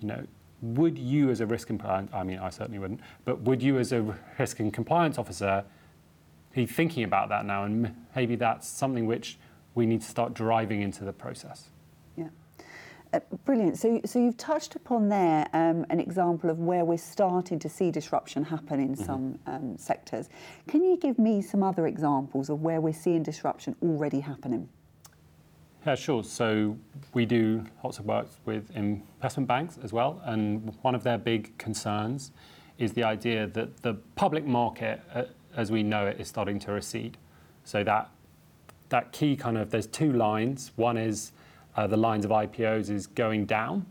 You 0.00 0.08
know, 0.08 0.26
would 0.62 0.98
you 0.98 1.30
as 1.30 1.40
a 1.40 1.46
risk 1.46 1.66
compliance, 1.66 2.10
I 2.12 2.22
mean, 2.22 2.38
I 2.38 2.50
certainly 2.50 2.78
wouldn't, 2.78 3.00
but 3.24 3.40
would 3.42 3.62
you 3.62 3.78
as 3.78 3.92
a 3.92 4.18
risk 4.38 4.60
and 4.60 4.72
compliance 4.72 5.18
officer 5.18 5.64
be 6.54 6.66
thinking 6.66 7.04
about 7.04 7.28
that 7.30 7.44
now? 7.46 7.64
And 7.64 7.94
maybe 8.14 8.36
that's 8.36 8.68
something 8.68 9.06
which 9.06 9.38
we 9.74 9.86
need 9.86 10.02
to 10.02 10.08
start 10.08 10.34
driving 10.34 10.82
into 10.82 11.04
the 11.04 11.12
process. 11.12 11.70
Uh, 13.12 13.18
brilliant. 13.44 13.76
So, 13.76 14.00
so 14.04 14.20
you've 14.20 14.36
touched 14.36 14.76
upon 14.76 15.08
there 15.08 15.48
um, 15.52 15.84
an 15.90 15.98
example 15.98 16.48
of 16.48 16.60
where 16.60 16.84
we're 16.84 16.96
starting 16.96 17.58
to 17.58 17.68
see 17.68 17.90
disruption 17.90 18.44
happen 18.44 18.78
in 18.78 18.94
mm-hmm. 18.94 19.04
some 19.04 19.38
um, 19.46 19.76
sectors. 19.76 20.28
Can 20.68 20.84
you 20.84 20.96
give 20.96 21.18
me 21.18 21.42
some 21.42 21.62
other 21.62 21.86
examples 21.86 22.50
of 22.50 22.62
where 22.62 22.80
we're 22.80 22.92
seeing 22.92 23.22
disruption 23.22 23.74
already 23.82 24.20
happening? 24.20 24.68
Yeah, 25.86 25.94
sure. 25.94 26.22
So 26.22 26.76
we 27.14 27.24
do 27.24 27.64
lots 27.82 27.98
of 27.98 28.04
work 28.04 28.26
with 28.44 28.70
investment 28.76 29.48
banks 29.48 29.78
as 29.82 29.94
well, 29.94 30.20
and 30.24 30.76
one 30.82 30.94
of 30.94 31.04
their 31.04 31.16
big 31.16 31.56
concerns 31.56 32.32
is 32.78 32.92
the 32.92 33.04
idea 33.04 33.46
that 33.46 33.78
the 33.82 33.94
public 34.14 34.44
market, 34.44 35.00
uh, 35.14 35.24
as 35.56 35.70
we 35.70 35.82
know 35.82 36.06
it, 36.06 36.20
is 36.20 36.28
starting 36.28 36.58
to 36.60 36.72
recede. 36.72 37.16
So 37.64 37.82
that 37.84 38.10
that 38.90 39.12
key 39.12 39.36
kind 39.36 39.56
of 39.56 39.70
there's 39.70 39.86
two 39.86 40.12
lines. 40.12 40.72
One 40.76 40.98
is 40.98 41.32
uh, 41.76 41.86
the 41.86 41.96
lines 41.96 42.26
of 42.26 42.30
IPOs 42.30 42.90
is 42.90 43.06
going 43.06 43.46
down, 43.46 43.86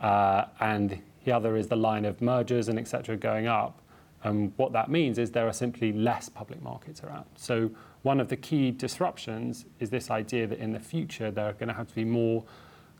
uh, 0.00 0.46
and 0.58 1.00
the 1.24 1.30
other 1.30 1.56
is 1.56 1.68
the 1.68 1.76
line 1.76 2.06
of 2.06 2.20
mergers 2.20 2.68
and 2.68 2.76
etc. 2.76 3.16
going 3.16 3.46
up. 3.46 3.80
And 4.24 4.52
what 4.56 4.72
that 4.72 4.90
means 4.90 5.16
is 5.16 5.30
there 5.30 5.46
are 5.46 5.52
simply 5.52 5.92
less 5.92 6.28
public 6.28 6.60
markets 6.60 7.04
around. 7.04 7.26
So 7.36 7.70
one 8.02 8.20
of 8.20 8.28
the 8.28 8.36
key 8.36 8.70
disruptions 8.70 9.66
is 9.78 9.90
this 9.90 10.10
idea 10.10 10.46
that 10.46 10.58
in 10.58 10.72
the 10.72 10.80
future 10.80 11.30
there 11.30 11.46
are 11.46 11.52
going 11.52 11.68
to 11.68 11.74
have 11.74 11.88
to 11.88 11.94
be 11.94 12.04
more 12.04 12.44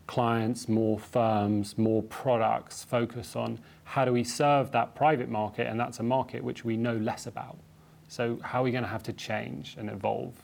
clients, 0.06 0.68
more 0.68 0.98
firms, 0.98 1.78
more 1.78 2.02
products 2.02 2.84
focus 2.84 3.36
on 3.36 3.58
how 3.84 4.04
do 4.04 4.12
we 4.12 4.24
serve 4.24 4.72
that 4.72 4.94
private 4.94 5.28
market, 5.28 5.66
and 5.66 5.78
that's 5.78 6.00
a 6.00 6.02
market 6.02 6.42
which 6.42 6.64
we 6.64 6.76
know 6.76 6.96
less 6.96 7.26
about. 7.26 7.56
So 8.08 8.38
how 8.42 8.60
are 8.60 8.64
we 8.64 8.72
going 8.72 8.82
to 8.82 8.90
have 8.90 9.04
to 9.04 9.12
change 9.12 9.76
and 9.78 9.88
evolve 9.88 10.34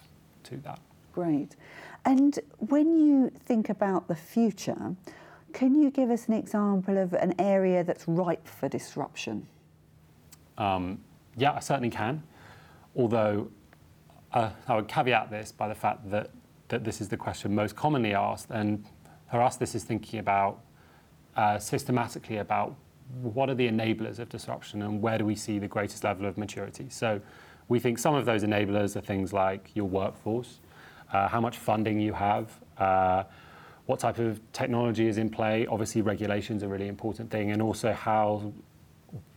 to 0.44 0.56
that? 0.58 0.78
Great. 1.12 1.56
And 2.04 2.38
when 2.58 2.96
you 2.96 3.30
think 3.44 3.68
about 3.68 4.06
the 4.06 4.14
future, 4.14 4.94
can 5.52 5.75
you 5.75 5.90
give 5.90 6.10
us 6.10 6.28
an 6.28 6.34
example 6.34 6.96
of 6.96 7.12
an 7.14 7.34
area 7.40 7.82
that's 7.82 8.06
ripe 8.06 8.46
for 8.46 8.68
disruption? 8.68 9.48
Um, 10.58 11.00
yeah, 11.36 11.52
I 11.52 11.60
certainly 11.60 11.90
can. 11.90 12.22
Although 12.94 13.50
uh, 14.33 14.50
I 14.68 14.76
would 14.76 14.88
caveat 14.88 15.30
this 15.30 15.52
by 15.52 15.68
the 15.68 15.75
fact 15.75 16.11
that, 16.11 16.30
that 16.68 16.85
this 16.85 17.00
is 17.00 17.09
the 17.09 17.16
question 17.16 17.54
most 17.54 17.76
commonly 17.76 18.14
asked. 18.14 18.50
And 18.50 18.85
for 19.30 19.40
us, 19.40 19.56
this 19.56 19.75
is 19.75 19.85
thinking 19.85 20.21
about 20.21 20.61
uh, 21.37 21.59
systematically 21.59 22.38
about 22.38 22.75
what 23.23 23.49
are 23.49 23.54
the 23.54 23.68
enablers 23.68 24.18
of 24.18 24.28
disruption 24.28 24.83
and 24.83 25.00
where 25.00 25.18
do 25.18 25.25
we 25.25 25.35
see 25.35 25.59
the 25.59 25.68
greatest 25.68 26.02
level 26.04 26.26
of 26.26 26.37
maturity. 26.37 26.87
So 26.90 27.21
we 27.68 27.78
think 27.78 27.99
some 27.99 28.14
of 28.14 28.26
those 28.26 28.42
enablers 28.42 28.97
are 28.97 29.00
things 29.00 29.33
like 29.33 29.71
your 29.75 29.87
workforce, 29.87 30.59
uh, 31.12 31.28
how 31.28 31.40
much 31.40 31.59
funding 31.59 32.00
you 32.00 32.12
have, 32.12 32.50
uh, 32.78 33.25
what 33.87 34.00
type 34.00 34.18
of 34.18 34.40
technology 34.52 35.06
is 35.06 35.18
in 35.18 35.30
play. 35.30 35.66
Obviously, 35.66 36.02
regulations 36.02 36.62
are 36.62 36.66
a 36.66 36.68
really 36.68 36.88
important 36.88 37.30
thing, 37.30 37.52
and 37.52 37.62
also 37.62 37.92
how 37.92 38.52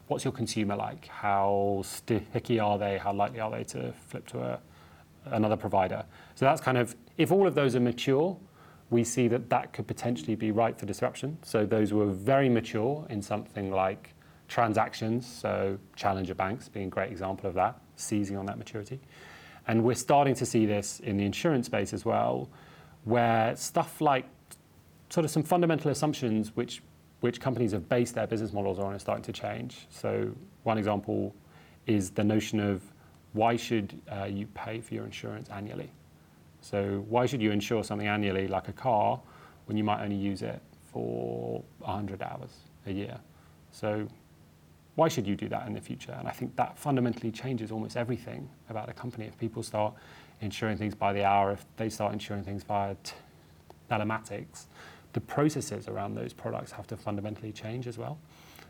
what's 0.07 0.25
your 0.25 0.33
consumer 0.33 0.75
like? 0.75 1.07
How 1.07 1.81
sticky 1.83 2.59
are 2.59 2.79
they? 2.79 2.97
How 2.97 3.13
likely 3.13 3.39
are 3.39 3.51
they 3.51 3.63
to 3.65 3.93
flip 4.07 4.25
to 4.27 4.39
a, 4.39 4.59
another 5.31 5.57
provider? 5.57 6.05
So 6.35 6.45
that's 6.45 6.61
kind 6.61 6.77
of 6.77 6.95
if 7.17 7.31
all 7.31 7.47
of 7.47 7.55
those 7.55 7.75
are 7.75 7.79
mature, 7.79 8.37
we 8.89 9.03
see 9.03 9.27
that 9.27 9.49
that 9.49 9.73
could 9.73 9.87
potentially 9.87 10.35
be 10.35 10.51
right 10.51 10.77
for 10.77 10.85
disruption. 10.85 11.37
So 11.43 11.65
those 11.65 11.93
were 11.93 12.07
very 12.07 12.49
mature 12.49 13.05
in 13.09 13.21
something 13.21 13.71
like 13.71 14.13
transactions. 14.47 15.27
So 15.27 15.77
challenger 15.95 16.33
banks 16.33 16.67
being 16.67 16.87
a 16.87 16.89
great 16.89 17.11
example 17.11 17.47
of 17.47 17.53
that, 17.55 17.79
seizing 17.95 18.35
on 18.35 18.45
that 18.47 18.57
maturity. 18.57 18.99
And 19.67 19.83
we're 19.83 19.95
starting 19.95 20.33
to 20.35 20.45
see 20.45 20.65
this 20.65 20.99
in 21.01 21.17
the 21.17 21.25
insurance 21.25 21.67
space 21.67 21.93
as 21.93 22.03
well, 22.03 22.49
where 23.03 23.55
stuff 23.55 24.01
like 24.01 24.25
sort 25.09 25.25
of 25.25 25.31
some 25.31 25.43
fundamental 25.43 25.91
assumptions 25.91 26.55
which, 26.55 26.81
which 27.19 27.39
companies 27.39 27.73
have 27.73 27.87
based 27.87 28.15
their 28.15 28.27
business 28.27 28.51
models 28.53 28.79
on 28.79 28.93
are 28.93 28.99
starting 28.99 29.23
to 29.23 29.33
change. 29.33 29.85
So, 29.89 30.31
one 30.63 30.77
example 30.77 31.35
is 31.85 32.11
the 32.11 32.23
notion 32.23 32.59
of 32.59 32.81
why 33.33 33.55
should 33.55 33.99
uh, 34.11 34.25
you 34.25 34.47
pay 34.47 34.81
for 34.81 34.93
your 34.93 35.05
insurance 35.05 35.49
annually? 35.49 35.91
So, 36.61 37.05
why 37.07 37.25
should 37.25 37.41
you 37.41 37.51
insure 37.51 37.83
something 37.83 38.07
annually 38.07 38.47
like 38.47 38.67
a 38.67 38.73
car 38.73 39.19
when 39.65 39.77
you 39.77 39.83
might 39.83 40.03
only 40.03 40.15
use 40.15 40.41
it 40.41 40.61
for 40.91 41.63
100 41.79 42.21
hours 42.21 42.51
a 42.85 42.91
year? 42.91 43.17
So, 43.71 44.07
why 44.95 45.07
should 45.07 45.25
you 45.25 45.35
do 45.35 45.47
that 45.49 45.65
in 45.67 45.73
the 45.73 45.81
future? 45.81 46.15
And 46.17 46.27
I 46.27 46.31
think 46.31 46.55
that 46.57 46.77
fundamentally 46.77 47.31
changes 47.31 47.71
almost 47.71 47.95
everything 47.95 48.49
about 48.69 48.89
a 48.89 48.93
company. 48.93 49.25
If 49.25 49.37
people 49.37 49.63
start 49.63 49.93
insuring 50.41 50.77
things 50.77 50.95
by 50.95 51.13
the 51.13 51.23
hour, 51.23 51.51
if 51.51 51.65
they 51.77 51.89
start 51.89 52.11
insuring 52.11 52.43
things 52.43 52.63
via 52.63 52.95
t- 53.03 53.13
telematics, 53.89 54.65
the 55.13 55.21
processes 55.21 55.87
around 55.87 56.15
those 56.15 56.33
products 56.33 56.71
have 56.71 56.87
to 56.87 56.97
fundamentally 56.97 57.51
change 57.51 57.87
as 57.87 57.97
well. 57.97 58.17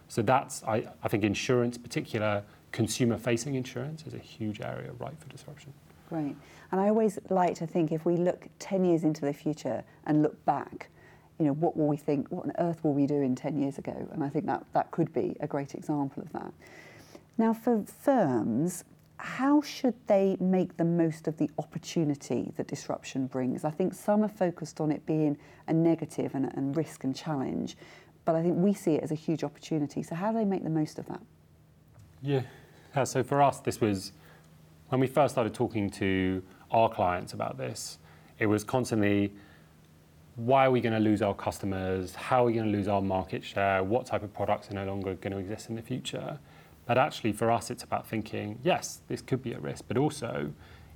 So 0.07 0.21
that's, 0.21 0.63
I, 0.63 0.87
I 1.03 1.07
think, 1.07 1.23
insurance, 1.23 1.77
particular 1.77 2.43
consumer-facing 2.71 3.55
insurance, 3.55 4.05
is 4.05 4.13
a 4.13 4.19
huge 4.19 4.61
area 4.61 4.91
ripe 4.99 5.19
for 5.21 5.29
disruption. 5.29 5.73
Great. 6.09 6.35
And 6.71 6.81
I 6.81 6.89
always 6.89 7.19
like 7.29 7.55
to 7.55 7.67
think 7.67 7.91
if 7.91 8.05
we 8.05 8.15
look 8.15 8.47
10 8.59 8.83
years 8.83 9.03
into 9.03 9.21
the 9.21 9.33
future 9.33 9.83
and 10.05 10.23
look 10.23 10.43
back, 10.45 10.89
you 11.37 11.45
know, 11.45 11.53
what 11.53 11.77
will 11.77 11.87
we 11.87 11.97
think, 11.97 12.27
what 12.29 12.45
on 12.45 12.51
earth 12.59 12.83
will 12.83 12.93
we 12.93 13.05
do 13.05 13.21
in 13.21 13.35
10 13.35 13.57
years 13.57 13.77
ago? 13.77 14.07
And 14.11 14.23
I 14.23 14.29
think 14.29 14.45
that, 14.47 14.65
that 14.73 14.91
could 14.91 15.13
be 15.13 15.35
a 15.39 15.47
great 15.47 15.73
example 15.73 16.21
of 16.21 16.31
that. 16.33 16.51
Now, 17.37 17.53
for 17.53 17.83
firms, 17.85 18.83
how 19.17 19.61
should 19.61 19.95
they 20.07 20.37
make 20.39 20.77
the 20.77 20.85
most 20.85 21.27
of 21.27 21.37
the 21.37 21.49
opportunity 21.57 22.51
that 22.57 22.67
disruption 22.67 23.27
brings? 23.27 23.63
I 23.63 23.69
think 23.69 23.93
some 23.93 24.23
are 24.23 24.29
focused 24.29 24.81
on 24.81 24.91
it 24.91 25.05
being 25.05 25.37
a 25.67 25.73
negative 25.73 26.35
and, 26.35 26.51
and 26.55 26.75
risk 26.75 27.03
and 27.03 27.15
challenge, 27.15 27.77
but 28.25 28.35
I 28.35 28.41
think 28.41 28.57
we 28.57 28.73
see 28.73 28.95
it 28.95 29.03
as 29.03 29.11
a 29.11 29.15
huge 29.15 29.43
opportunity. 29.43 30.03
So, 30.03 30.15
how 30.15 30.31
do 30.31 30.37
they 30.37 30.45
make 30.45 30.63
the 30.63 30.69
most 30.69 30.99
of 30.99 31.05
that? 31.07 31.21
Yeah. 32.21 32.41
Uh, 32.95 33.05
so 33.05 33.23
for 33.23 33.41
us, 33.41 33.59
this 33.59 33.79
was 33.79 34.11
when 34.89 34.99
we 34.99 35.07
first 35.07 35.35
started 35.35 35.53
talking 35.53 35.89
to 35.91 36.43
our 36.71 36.89
clients 36.89 37.33
about 37.33 37.57
this, 37.57 37.97
it 38.39 38.47
was 38.47 38.63
constantly 38.63 39.31
why 40.35 40.65
are 40.65 40.71
we 40.71 40.79
going 40.79 40.93
to 40.93 40.99
lose 40.99 41.21
our 41.21 41.33
customers? 41.33 42.15
How 42.15 42.43
are 42.43 42.45
we 42.45 42.53
going 42.53 42.71
to 42.71 42.77
lose 42.77 42.87
our 42.87 43.01
market 43.01 43.43
share? 43.43 43.83
What 43.83 44.05
type 44.05 44.23
of 44.23 44.33
products 44.33 44.71
are 44.71 44.73
no 44.73 44.85
longer 44.85 45.15
going 45.15 45.33
to 45.33 45.37
exist 45.37 45.69
in 45.69 45.75
the 45.75 45.81
future? 45.81 46.39
But 46.85 46.97
actually, 46.97 47.33
for 47.33 47.51
us, 47.51 47.69
it's 47.69 47.83
about 47.83 48.07
thinking, 48.07 48.57
yes, 48.63 49.01
this 49.09 49.21
could 49.21 49.43
be 49.43 49.51
a 49.51 49.59
risk, 49.59 49.85
but 49.87 49.97
also, 49.97 50.51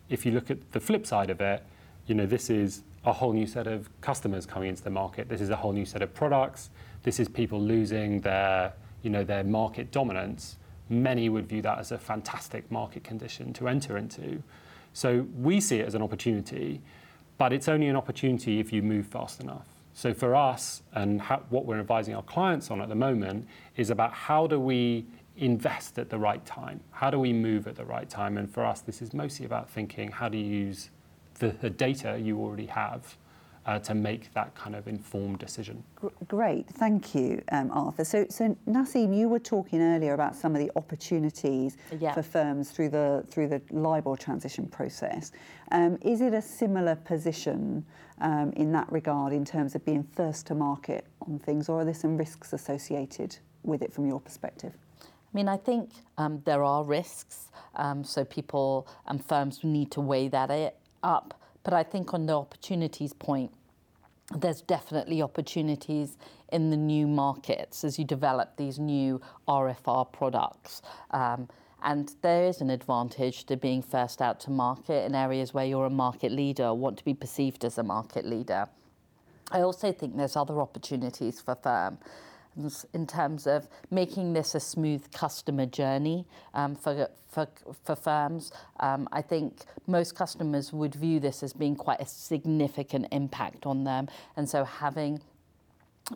if 0.10 0.26
you 0.26 0.32
look 0.32 0.50
at 0.50 0.72
the 0.72 0.80
flip 0.80 1.06
side 1.06 1.30
of 1.30 1.42
it, 1.42 1.64
you 2.08 2.16
know, 2.16 2.26
this 2.26 2.50
is 2.50 2.84
a 3.06 3.12
whole 3.12 3.34
new 3.34 3.46
set 3.46 3.68
of 3.68 3.90
customers 4.02 4.46
coming 4.46 4.70
into 4.70 4.84
the 4.84 4.90
market. 4.90 5.28
This 5.28 5.42
is 5.42 5.50
a 5.50 5.56
whole 5.58 5.74
new 5.74 5.86
set 5.86 6.02
of 6.02 6.14
products. 6.14 6.70
This 7.04 7.20
is 7.20 7.28
people 7.28 7.62
losing 7.62 8.22
their, 8.22 8.74
you 9.02 9.10
know, 9.10 9.24
their 9.24 9.44
market 9.44 9.92
dominance. 9.92 10.58
Many 10.90 11.30
would 11.30 11.48
view 11.48 11.62
that 11.62 11.80
as 11.80 11.92
a 11.92 11.98
fantastic 11.98 12.70
market 12.72 13.04
condition 13.04 13.54
to 13.54 13.68
enter 13.68 13.98
into. 13.98 14.44
So 14.94 15.26
we 15.38 15.60
see 15.60 15.80
it 15.80 15.88
as 15.88 15.96
an 15.96 16.02
opportunity, 16.02 16.82
but 17.38 17.52
it's 17.52 17.68
only 17.68 17.88
an 17.88 17.96
opportunity 17.96 18.60
if 18.60 18.72
you 18.72 18.82
move 18.82 19.08
fast 19.08 19.40
enough. 19.40 19.68
So 19.94 20.14
for 20.14 20.36
us, 20.36 20.82
and 20.94 21.22
how, 21.22 21.44
what 21.50 21.66
we're 21.66 21.80
advising 21.80 22.16
our 22.16 22.24
clients 22.24 22.72
on 22.72 22.82
at 22.82 22.90
the 22.90 22.96
moment 22.96 23.48
is 23.76 23.90
about 23.90 24.14
how 24.14 24.48
do 24.48 24.60
we 24.60 25.06
invest 25.38 25.98
at 26.00 26.10
the 26.10 26.18
right 26.18 26.44
time? 26.46 26.80
How 26.92 27.10
do 27.10 27.20
we 27.20 27.34
move 27.34 27.68
at 27.68 27.76
the 27.76 27.86
right 27.86 28.10
time? 28.10 28.38
And 28.38 28.52
for 28.52 28.66
us, 28.66 28.82
this 28.82 29.02
is 29.02 29.14
mostly 29.14 29.46
about 29.46 29.70
thinking 29.70 30.12
how 30.12 30.30
you 30.30 30.40
use 30.40 30.90
the, 31.40 31.50
the 31.50 31.70
data 31.70 32.20
you 32.20 32.40
already 32.40 32.68
have 32.68 33.18
uh, 33.66 33.80
to 33.80 33.94
make 33.94 34.34
that 34.34 34.54
kind 34.56 34.76
of 34.76 34.88
informed 34.88 35.40
decision. 35.40 35.84
Great, 36.28 36.68
thank 36.68 37.16
you, 37.16 37.42
um, 37.52 37.72
Arthur. 37.72 38.04
So, 38.04 38.26
so 38.30 38.56
Naseem, 38.68 39.18
you 39.18 39.30
were 39.30 39.40
talking 39.40 39.82
earlier 39.82 40.14
about 40.14 40.36
some 40.36 40.56
of 40.56 40.60
the 40.60 40.72
opportunities 40.76 41.78
yeah. 42.00 42.14
for 42.14 42.24
firms 42.24 42.72
through 42.72 42.90
the 42.90 43.26
through 43.30 43.48
the 43.48 43.62
LIBOR 43.72 44.18
transition 44.18 44.68
process. 44.68 45.32
Um, 45.72 45.98
is 46.02 46.22
it 46.22 46.34
a 46.34 46.42
similar 46.42 46.96
position 46.96 47.86
um, 48.20 48.52
in 48.56 48.72
that 48.74 48.92
regard 48.92 49.34
in 49.34 49.46
terms 49.46 49.76
of 49.76 49.86
being 49.86 50.04
first 50.04 50.46
to 50.48 50.56
market 50.56 51.06
on 51.22 51.40
things, 51.40 51.70
or 51.70 51.82
are 51.82 51.86
there 51.86 51.94
some 51.94 52.18
risks 52.18 52.54
associated 52.54 53.38
with 53.64 53.82
it 53.82 53.94
from 53.94 54.06
your 54.06 54.20
perspective? 54.20 54.74
I 55.02 55.36
mean, 55.38 55.48
I 55.48 55.58
think 55.58 55.90
um, 56.18 56.42
there 56.46 56.64
are 56.64 56.84
risks, 56.84 57.50
um, 57.76 58.04
so 58.04 58.24
people 58.24 58.88
and 59.08 59.24
firms 59.24 59.64
need 59.64 59.90
to 59.92 60.02
weigh 60.02 60.28
that 60.28 60.76
up. 61.02 61.40
But 61.64 61.74
I 61.74 61.84
think 61.84 62.14
on 62.14 62.26
the 62.26 62.34
opportunities 62.34 63.14
point, 63.14 63.52
there's 64.36 64.62
definitely 64.62 65.22
opportunities 65.22 66.18
in 66.52 66.70
the 66.70 66.78
new 66.78 67.08
markets 67.08 67.84
as 67.84 68.00
you 68.00 68.06
develop 68.06 68.56
these 68.58 68.80
new 68.80 69.22
RFR 69.48 70.12
products. 70.12 70.82
Um, 71.12 71.50
and 71.84 72.14
there 72.22 72.46
is 72.46 72.62
an 72.62 72.70
advantage 72.70 73.44
to 73.46 73.58
being 73.58 73.82
first 73.82 74.22
out 74.22 74.40
to 74.42 74.52
market 74.52 75.06
in 75.06 75.16
areas 75.16 75.54
where 75.54 75.66
you're 75.66 75.86
a 75.86 75.90
market 75.90 76.32
leader 76.32 76.66
or 76.66 76.78
want 76.78 76.98
to 76.98 77.06
be 77.06 77.14
perceived 77.14 77.66
as 77.66 77.78
a 77.78 77.84
market 77.84 78.26
leader. 78.26 78.68
I 79.52 79.62
also 79.62 79.92
think 79.92 80.16
there's 80.16 80.38
other 80.38 80.62
opportunities 80.62 81.42
for 81.42 81.56
firm 81.56 81.98
in 82.94 83.08
terms 83.08 83.48
of 83.48 83.68
making 83.90 84.34
this 84.34 84.56
a 84.56 84.60
smooth 84.60 85.12
customer 85.12 85.66
journey 85.66 86.26
um, 86.54 86.76
for, 86.76 87.10
for, 87.28 87.48
for 87.84 87.96
firms. 87.96 88.52
Um, 88.80 89.08
I 89.12 89.22
think 89.22 89.62
most 89.88 90.16
customers 90.16 90.72
would 90.72 90.96
view 90.96 91.20
this 91.20 91.44
as 91.44 91.54
being 91.54 91.76
quite 91.76 92.00
a 92.00 92.06
significant 92.06 93.08
impact 93.12 93.66
on 93.66 93.84
them. 93.84 94.08
And 94.36 94.50
so 94.50 94.64
having 94.64 95.22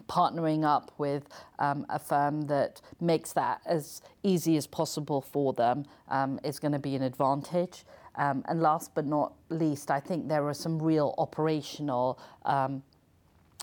partnering 0.09 0.65
up 0.65 0.91
with 0.97 1.29
um, 1.59 1.85
a 1.89 1.97
firm 1.97 2.41
that 2.47 2.81
makes 2.99 3.33
that 3.33 3.61
as 3.65 4.01
easy 4.23 4.57
as 4.57 4.67
possible 4.67 5.21
for 5.21 5.53
them 5.53 5.85
um, 6.09 6.39
is 6.43 6.59
going 6.59 6.73
to 6.73 6.79
be 6.79 6.95
an 6.95 7.03
advantage. 7.03 7.85
Um, 8.15 8.43
and 8.47 8.61
last 8.61 8.93
but 8.95 9.05
not 9.05 9.33
least, 9.49 9.91
I 9.91 9.99
think 9.99 10.27
there 10.27 10.47
are 10.47 10.53
some 10.53 10.81
real 10.81 11.13
operational 11.17 12.19
um, 12.45 12.83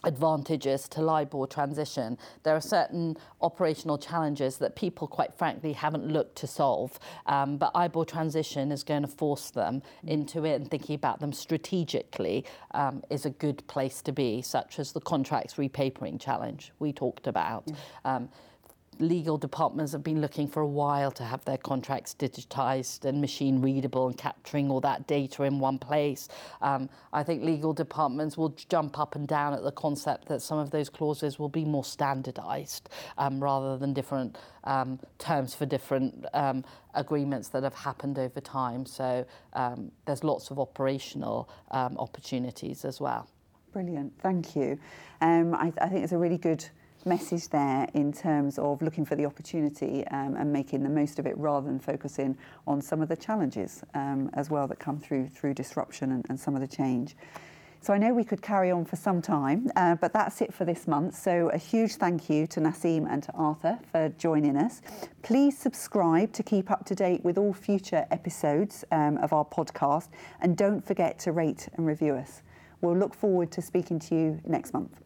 advantages 0.07 0.89
to 0.89 1.01
LIBOR 1.01 1.47
transition. 1.47 2.19
There 2.43 2.55
are 2.55 2.61
certain 2.61 3.17
operational 3.41 3.99
challenges 3.99 4.59
that 4.59 4.77
people, 4.77 5.07
quite 5.07 5.35
frankly, 5.35 5.73
haven't 5.73 6.07
looked 6.07 6.37
to 6.37 6.47
solve. 6.47 6.99
Um, 7.27 7.57
but 7.57 7.73
IBOR 7.75 8.07
transition 8.07 8.73
is 8.73 8.83
going 8.83 9.03
to 9.03 9.09
force 9.09 9.51
them 9.51 9.83
into 10.05 10.45
it 10.45 10.55
and 10.55 10.71
thinking 10.71 10.95
about 10.95 11.21
them 11.21 11.33
strategically 11.33 12.45
um, 12.73 13.03
is 13.11 13.27
a 13.27 13.31
good 13.31 13.67
place 13.67 14.03
to 14.03 14.13
be, 14.13 14.43
such 14.43 14.79
as 14.79 14.93
the 14.93 15.01
contracts 15.01 15.55
repapering 15.55 16.21
challenge 16.21 16.73
we 16.79 16.93
talked 16.93 17.27
about. 17.27 17.69
Um, 18.05 18.29
legal 18.99 19.39
departments 19.39 19.93
have 19.93 20.03
been 20.03 20.21
looking 20.21 20.49
for 20.49 20.61
a 20.61 20.67
while 20.67 21.11
to 21.13 21.25
have 21.25 21.45
their 21.45 21.57
contracts 21.57 22.15
digitized 22.19 23.05
and 23.05 23.21
machine 23.21 23.61
readable 23.61 24.07
and 24.07 24.17
capturing 24.17 24.71
all 24.71 24.81
that 24.81 25.07
data 25.07 25.43
in 25.43 25.59
one 25.59 25.79
place. 25.79 26.29
Um, 26.63 26.89
I 27.13 27.23
think 27.23 27.43
legal 27.43 27.73
departments 27.73 28.37
will 28.37 28.57
jump 28.69 28.99
up 28.99 29.15
and 29.15 29.27
down 29.27 29.55
at 29.55 29.63
the 29.63 29.73
concept 29.73 30.29
that 30.29 30.43
some 30.43 30.59
of 30.59 30.71
those 30.71 30.89
clauses 30.89 31.39
will 31.39 31.49
be 31.49 31.65
more 31.65 31.85
standardized 31.85 32.89
um, 33.19 33.43
rather 33.43 33.77
than 33.77 33.93
different 33.93 34.37
um, 34.65 34.99
terms 35.19 35.55
for 35.55 35.67
different 35.67 36.27
um, 36.35 36.65
agreements 36.95 37.49
that 37.49 37.63
have 37.63 37.75
happened 37.75 38.19
over 38.19 38.41
time. 38.41 38.87
So 38.87 39.27
um, 39.53 39.91
there's 40.07 40.25
lots 40.25 40.51
of 40.51 40.59
operational 40.59 41.49
um, 41.71 41.97
opportunities 41.99 42.85
as 42.85 43.01
well. 43.01 43.29
Brilliant, 43.73 44.13
thank 44.21 44.55
you. 44.55 44.79
I, 45.21 45.73
I 45.81 45.89
think 45.89 46.05
it's 46.05 46.13
a 46.13 46.19
really 46.19 46.39
good 46.39 46.65
message 47.07 47.49
there 47.49 47.89
in 47.95 48.13
terms 48.13 48.59
of 48.59 48.83
looking 48.83 49.05
for 49.05 49.17
the 49.17 49.25
opportunity 49.25 50.07
um, 50.09 50.37
and 50.37 50.53
making 50.53 50.83
the 50.83 50.89
most 50.89 51.19
of 51.19 51.27
it 51.27 51.37
rather 51.39 51.67
than 51.67 51.79
focusing 51.79 52.37
on 52.67 52.81
some 52.81 53.01
of 53.01 53.09
the 53.09 53.17
challenges 53.17 53.83
um, 53.95 54.31
as 54.35 54.51
well 54.51 54.67
that 54.69 54.79
come 54.79 54.99
through 54.99 55.29
through 55.29 55.55
disruption 55.55 56.13
and, 56.13 56.27
and, 56.29 56.39
some 56.39 56.55
of 56.55 56.61
the 56.61 56.67
change. 56.67 57.17
So 57.81 57.93
I 57.93 57.99
know 57.99 58.15
we 58.15 58.25
could 58.25 58.41
carry 58.41 58.71
on 58.71 58.87
for 58.87 58.97
some 58.97 59.21
time, 59.21 59.71
uh, 59.77 59.97
but 59.97 60.15
that's 60.15 60.41
it 60.41 60.55
for 60.55 60.65
this 60.65 60.89
month. 60.89 61.15
So 61.17 61.51
a 61.51 61.59
huge 61.59 61.97
thank 61.97 62.31
you 62.31 62.47
to 62.47 62.61
Naseem 62.61 63.07
and 63.07 63.23
to 63.25 63.33
Arthur 63.33 63.79
for 63.93 64.09
joining 64.17 64.57
us. 64.57 64.81
Please 65.23 65.59
subscribe 65.59 66.33
to 66.33 66.43
keep 66.43 66.71
up 66.71 66.87
to 66.87 66.95
date 66.95 67.23
with 67.25 67.37
all 67.37 67.53
future 67.53 68.07
episodes 68.11 68.87
um, 68.91 69.19
of 69.19 69.35
our 69.35 69.45
podcast 69.45 70.09
and 70.41 70.57
don't 70.57 70.81
forget 70.81 71.19
to 71.21 71.33
rate 71.33 71.69
and 71.75 71.87
review 71.87 72.15
us. 72.15 72.43
We'll 72.81 72.97
look 72.97 73.15
forward 73.15 73.53
to 73.53 73.61
speaking 73.61 73.99
to 74.01 74.15
you 74.15 74.41
next 74.47 74.73
month. 74.73 75.04